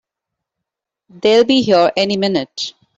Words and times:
They'll 1.11 1.43
be 1.45 1.61
here 1.61 1.91
any 1.95 2.17
minute! 2.17 2.73